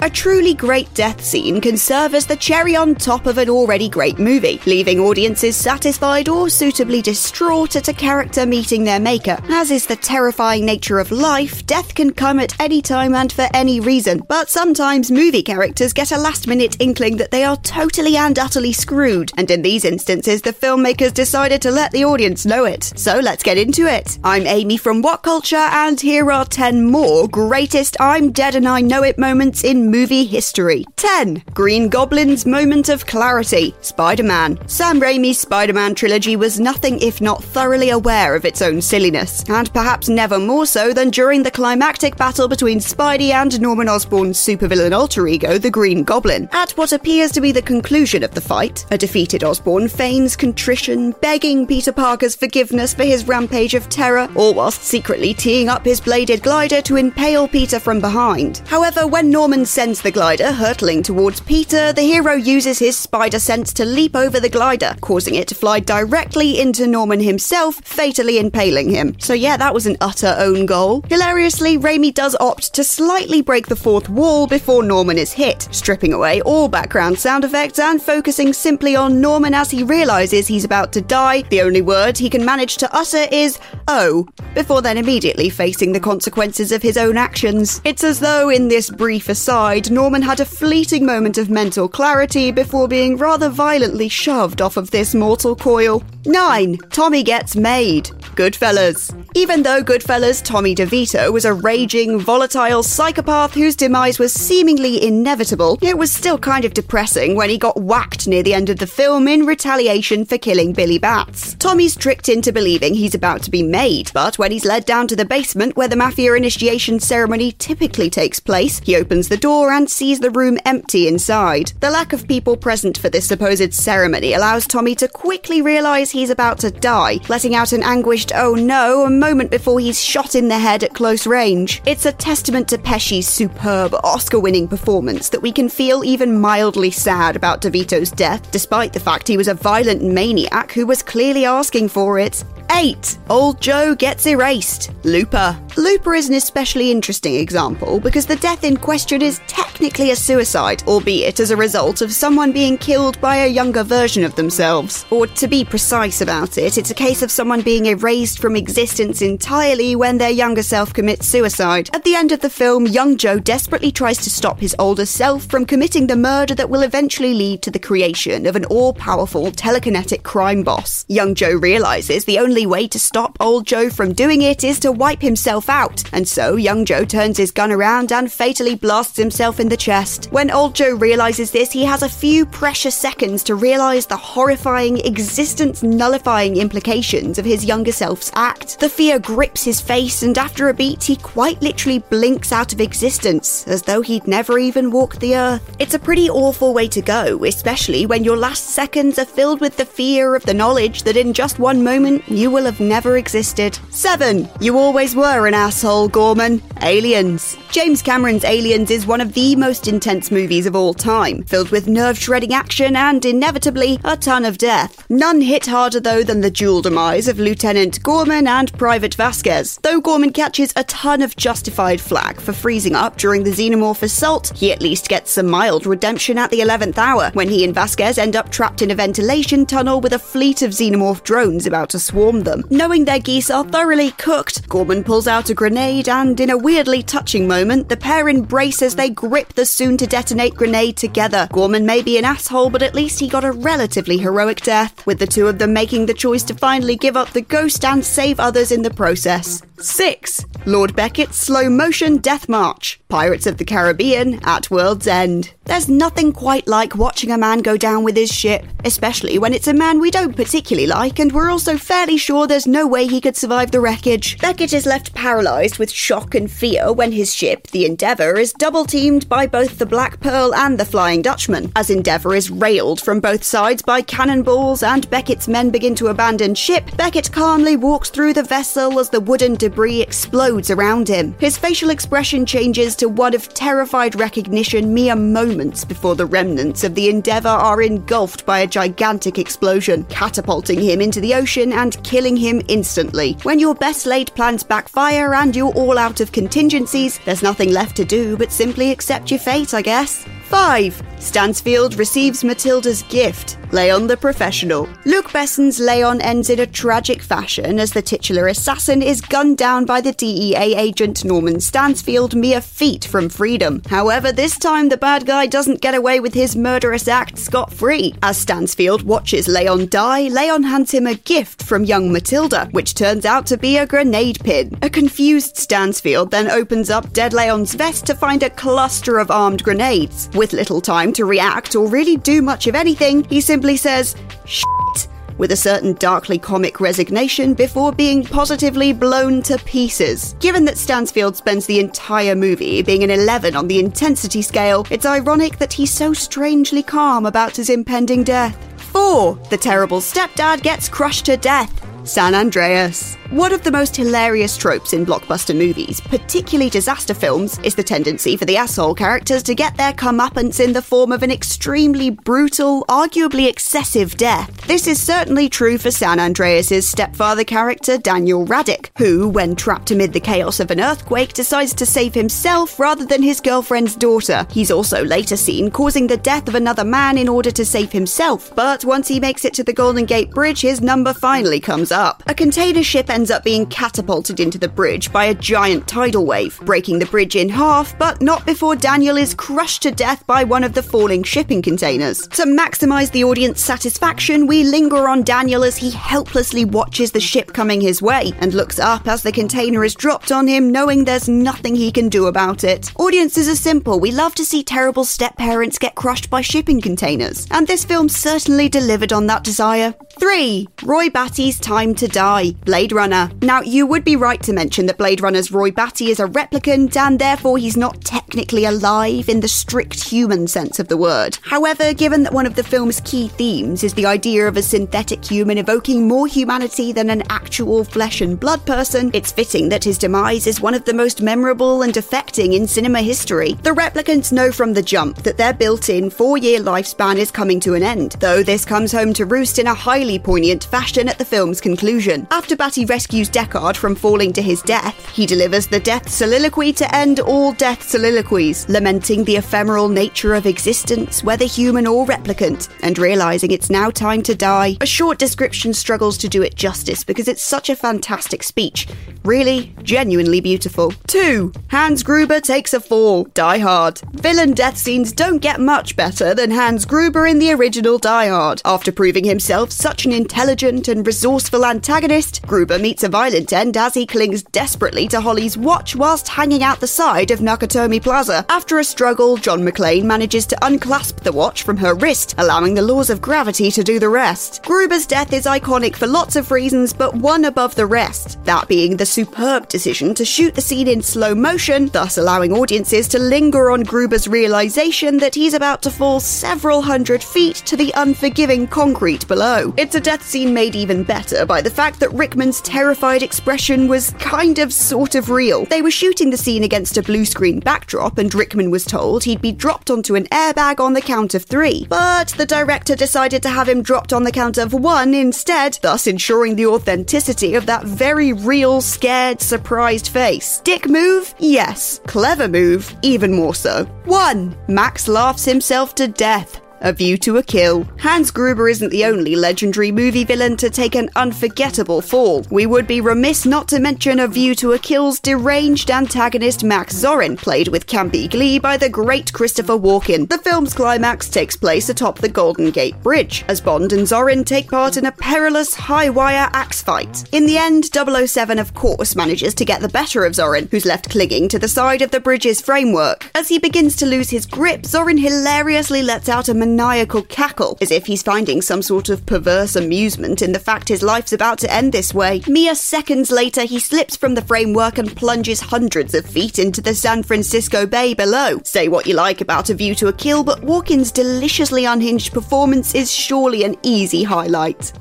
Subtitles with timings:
[0.00, 3.88] A truly great death scene can serve as the cherry on top of an already
[3.88, 9.36] great movie, leaving audiences satisfied or suitably distraught at a character meeting their maker.
[9.48, 13.48] As is the terrifying nature of life, death can come at any time and for
[13.52, 18.16] any reason, but sometimes movie characters get a last minute inkling that they are totally
[18.16, 22.66] and utterly screwed, and in these instances, the filmmakers decided to let the audience know
[22.66, 22.84] it.
[22.94, 24.16] So let's get into it.
[24.22, 28.80] I'm Amy from What Culture, and here are 10 more greatest I'm dead and I
[28.80, 30.84] know it moments in movie history.
[30.96, 31.42] 10.
[31.54, 33.74] Green Goblin's moment of clarity.
[33.80, 34.58] Spider Man.
[34.68, 39.44] Sam Raimi's Spider Man trilogy was nothing if not thoroughly aware of its own silliness,
[39.48, 44.38] and perhaps never more so than during the climactic battle between Spidey and Norman Osborn's
[44.38, 46.48] supervillain alter ego, the Green Goblin.
[46.52, 51.12] At what appears to be the conclusion of the fight, a defeated Osborn feigns contrition,
[51.20, 56.00] begging Peter Parker's forgiveness for his rampage of terror, all whilst secretly teeing up his
[56.00, 58.62] bladed glider to impale Peter from behind.
[58.66, 63.72] However, when Norman sends the glider hurtling towards Peter, the hero uses his spider sense
[63.72, 68.90] to leap over the glider, causing it to fly directly into Norman himself, fatally impaling
[68.90, 69.14] him.
[69.20, 71.02] So yeah, that was an utter own goal.
[71.02, 76.12] Hilariously, Raimi does opt to slightly break the fourth wall before Norman is hit, stripping
[76.12, 80.92] away all background sound effects and focusing simply on Norman as he realizes he's about
[80.94, 81.42] to die.
[81.42, 86.00] The only word he can manage to utter is "oh," before then immediately facing the
[86.00, 87.80] consequences of his own actions.
[87.84, 92.50] It's as though in this brief aside, Norman had a fleeting moment of mental clarity
[92.50, 96.02] before being rather violently shoved off of this mortal coil.
[96.24, 96.78] 9.
[96.90, 98.06] Tommy gets made.
[98.34, 99.14] Goodfellas.
[99.34, 105.78] Even though Goodfellas Tommy DeVito was a raging, volatile psychopath whose demise was seemingly inevitable,
[105.82, 108.86] it was still kind of depressing when he got whacked near the end of the
[108.86, 111.54] film in retaliation for killing Billy Batts.
[111.54, 115.16] Tommy's tricked into believing he's about to be made, but when he's led down to
[115.16, 119.90] the basement where the mafia initiation ceremony typically takes place, he opens the door and
[119.90, 121.72] sees the room empty inside.
[121.80, 126.30] The lack of people present for this supposed ceremony allows Tommy to quickly realize he's
[126.30, 130.48] about to die, letting out an anguished oh no a moment before he's shot in
[130.48, 131.82] the head at close range.
[131.86, 136.92] It's a testament to Pesci's superb Oscar winning performance that we can feel even mildly
[136.92, 141.44] sad about DeVito's death, despite the fact he was a violent maniac who was clearly
[141.44, 142.44] asking for it.
[142.70, 143.18] 8.
[143.30, 144.92] Old Joe gets erased.
[145.04, 145.58] Looper.
[145.76, 150.82] Looper is an especially interesting example because the death in question is technically a suicide,
[150.86, 155.06] albeit as a result of someone being killed by a younger version of themselves.
[155.10, 159.22] Or to be precise about it, it's a case of someone being erased from existence
[159.22, 161.90] entirely when their younger self commits suicide.
[161.94, 165.44] At the end of the film, young Joe desperately tries to stop his older self
[165.46, 169.52] from committing the murder that will eventually lead to the creation of an all powerful
[169.52, 171.04] telekinetic crime boss.
[171.08, 174.92] Young Joe realizes the only way to stop old Joe from doing it is to
[174.92, 179.60] wipe himself out, and so young Joe turns his gun around and fatally blasts himself
[179.60, 180.26] in the chest.
[180.30, 184.98] When old Joe realizes this, he has a few precious seconds to realize the horrifying,
[184.98, 188.80] existence nullifying implications of his younger self's act.
[188.80, 192.80] The fear grips his face, and after a beat, he quite literally blinks out of
[192.80, 195.76] existence, as though he'd never even walked the earth.
[195.78, 199.76] It's a pretty awful way to go, especially when your last seconds are filled with
[199.76, 203.78] the fear of the knowledge that in just one moment you will have never existed.
[203.90, 204.48] 7.
[204.60, 206.62] You always were an asshole, Gorman.
[206.82, 207.56] Aliens.
[207.70, 211.88] James Cameron's Aliens is one of the most intense movies of all time, filled with
[211.88, 215.04] nerve shredding action and, inevitably, a ton of death.
[215.10, 219.78] None hit harder, though, than the dual demise of Lieutenant Gorman and Private Vasquez.
[219.82, 224.52] Though Gorman catches a ton of justified flack for freezing up during the xenomorph assault,
[224.56, 228.18] he at least gets some mild redemption at the 11th hour when he and Vasquez
[228.18, 231.98] end up trapped in a ventilation tunnel with a fleet of xenomorph drones about to
[231.98, 232.64] swarm them.
[232.70, 237.02] Knowing their geese are thoroughly cooked, Gorman pulls out a grenade and, in a weirdly
[237.02, 241.48] touching moment, the pair embrace as they grip the soon to detonate grenade together.
[241.52, 245.18] Gorman may be an asshole, but at least he got a relatively heroic death, with
[245.18, 248.40] the two of them making the choice to finally give up the ghost and save
[248.40, 249.62] others in the process.
[249.78, 250.44] 6.
[250.66, 253.00] Lord Beckett's slow motion death march.
[253.08, 255.54] Pirates of the Caribbean at World's End.
[255.64, 259.68] There's nothing quite like watching a man go down with his ship, especially when it's
[259.68, 263.20] a man we don't particularly like and we're also fairly sure there's no way he
[263.20, 264.38] could survive the wreckage.
[264.40, 268.84] Beckett is left paralysed with shock and fear when his ship, the Endeavour, is double
[268.84, 271.72] teamed by both the Black Pearl and the Flying Dutchman.
[271.76, 276.54] As Endeavour is railed from both sides by cannonballs and Beckett's men begin to abandon
[276.54, 281.34] ship, Beckett calmly walks through the vessel as the wooden debris explodes around him.
[281.38, 286.94] His facial expression changes to one of terrified recognition mere moments before the remnants of
[286.94, 292.36] the Endeavour are engulfed by a gigantic explosion, catapulting him into the ocean and killing
[292.36, 293.36] him instantly.
[293.42, 297.96] When your best laid plans backfire and you're all out of contingencies, there's nothing left
[297.96, 300.24] to do but simply accept your fate, I guess.
[300.44, 301.02] 5.
[301.18, 304.88] Stansfield receives Matilda's gift, Leon the Professional.
[305.04, 309.84] Luc Besson's Leon ends in a tragic fashion as the titular assassin is gunned down
[309.84, 313.82] by the DEA agent Norman Stansfield mere feet from freedom.
[313.90, 318.14] However, this time the bad guy doesn't get away with his murderous act scot free.
[318.22, 323.26] As Stansfield watches Leon die, Leon hands him a gift from young Matilda, which turns
[323.26, 324.78] out to be a grenade pin.
[324.80, 329.62] A confused Stansfield then opens up Dead Leon's vest to find a cluster of armed
[329.62, 330.30] grenades.
[330.32, 335.08] With little time to react or really do much of anything, he simply says, shit,
[335.38, 340.34] with a certain darkly comic resignation before being positively blown to pieces.
[340.40, 345.06] Given that Stansfield spends the entire movie being an 11 on the intensity scale, it's
[345.06, 348.56] ironic that he's so strangely calm about his impending death.
[348.92, 349.36] 4.
[349.50, 351.87] The terrible stepdad gets crushed to death.
[352.08, 353.16] San Andreas.
[353.30, 358.34] One of the most hilarious tropes in blockbuster movies, particularly disaster films, is the tendency
[358.38, 362.86] for the asshole characters to get their comeuppance in the form of an extremely brutal,
[362.88, 364.66] arguably excessive death.
[364.66, 370.14] This is certainly true for San Andreas' stepfather character, Daniel Riddick, who, when trapped amid
[370.14, 374.46] the chaos of an earthquake, decides to save himself rather than his girlfriend's daughter.
[374.50, 378.54] He's also later seen causing the death of another man in order to save himself,
[378.54, 381.97] but once he makes it to the Golden Gate Bridge, his number finally comes up.
[381.98, 386.60] A container ship ends up being catapulted into the bridge by a giant tidal wave,
[386.60, 390.62] breaking the bridge in half, but not before Daniel is crushed to death by one
[390.62, 392.28] of the falling shipping containers.
[392.28, 397.52] To maximize the audience satisfaction, we linger on Daniel as he helplessly watches the ship
[397.52, 401.28] coming his way and looks up as the container is dropped on him, knowing there's
[401.28, 402.92] nothing he can do about it.
[403.00, 403.98] Audiences are simple.
[403.98, 408.08] We love to see terrible step parents get crushed by shipping containers, and this film
[408.08, 409.96] certainly delivered on that desire.
[410.20, 410.68] 3.
[410.84, 413.30] Roy Batty's Time to Die, Blade Runner.
[413.40, 416.96] Now, you would be right to mention that Blade Runner's Roy Batty is a replicant
[416.96, 421.38] and therefore he's not technically alive in the strict human sense of the word.
[421.42, 425.24] However, given that one of the film's key themes is the idea of a synthetic
[425.24, 429.98] human evoking more humanity than an actual flesh and blood person, it's fitting that his
[429.98, 433.52] demise is one of the most memorable and affecting in cinema history.
[433.62, 437.60] The replicants know from the jump that their built in four year lifespan is coming
[437.60, 441.18] to an end, though this comes home to roost in a highly poignant fashion at
[441.18, 442.26] the film's conclusion.
[442.30, 446.94] After Batty rescues Deckard from falling to his death, he delivers the death soliloquy to
[446.94, 452.98] end all death soliloquies, lamenting the ephemeral nature of existence, whether human or replicant, and
[452.98, 454.78] realizing it's now time to die.
[454.80, 458.88] A short description struggles to do it justice because it's such a fantastic speech.
[459.24, 460.94] Really, genuinely beautiful.
[461.08, 461.52] 2.
[461.70, 463.24] Hans Gruber takes a fall.
[463.34, 464.00] Die Hard.
[464.14, 468.62] Villain death scenes don't get much better than Hans Gruber in the original Die Hard.
[468.64, 473.94] After proving himself such an intelligent and resourceful antagonist, Gruber meets a violent end as
[473.94, 478.44] he clings desperately to Holly's watch whilst hanging out the side of Nakatomi Plaza.
[478.48, 482.82] After a struggle, John McClane manages to unclasp the watch from her wrist, allowing the
[482.82, 484.62] laws of gravity to do the rest.
[484.64, 488.42] Gruber's death is iconic for lots of reasons, but one above the rest.
[488.44, 493.08] That being the superb decision to shoot the scene in slow motion, thus allowing audiences
[493.08, 497.92] to linger on Gruber's realization that he's about to fall several hundred feet to the
[497.96, 499.74] unforgiving concrete below.
[499.76, 504.10] It's a death scene made even better by the fact that Rickman's terrified expression was
[504.18, 505.64] kind of sort of real.
[505.64, 509.42] They were shooting the scene against a blue screen backdrop, and Rickman was told he'd
[509.42, 511.86] be dropped onto an airbag on the count of three.
[511.88, 516.06] But the director decided to have him dropped on the count of one instead, thus
[516.06, 520.60] ensuring the authenticity of that very real, scared, surprised face.
[520.64, 521.34] Dick move?
[521.38, 522.00] Yes.
[522.06, 522.94] Clever move?
[523.02, 523.86] Even more so.
[524.04, 524.54] 1.
[524.68, 526.60] Max laughs himself to death.
[526.80, 527.88] A View to a Kill.
[527.98, 532.46] Hans Gruber isn't the only legendary movie villain to take an unforgettable fall.
[532.50, 536.94] We would be remiss not to mention A View to a Kill's deranged antagonist Max
[536.94, 540.28] Zorin, played with campy glee by the great Christopher Walken.
[540.28, 544.70] The film's climax takes place atop the Golden Gate Bridge, as Bond and Zorin take
[544.70, 547.28] part in a perilous high wire axe fight.
[547.32, 551.10] In the end, 007 of course manages to get the better of Zorin, who's left
[551.10, 553.30] clinging to the side of the bridge's framework.
[553.34, 557.90] As he begins to lose his grip, Zorin hilariously lets out a maniacal cackle, as
[557.90, 561.72] if he's finding some sort of perverse amusement in the fact his life's about to
[561.72, 562.42] end this way.
[562.48, 566.94] Mere seconds later, he slips from the framework and plunges hundreds of feet into the
[566.94, 568.60] San Francisco Bay below.
[568.64, 572.94] Say what you like about A View to a Kill, but Walken's deliciously unhinged performance
[572.94, 574.92] is surely an easy highlight.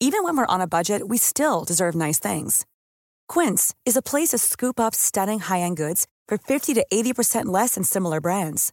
[0.00, 2.66] Even when we're on a budget, we still deserve nice things.
[3.26, 7.46] Quince is a place to scoop up stunning high end goods for 50 to 80%
[7.46, 8.72] less than similar brands.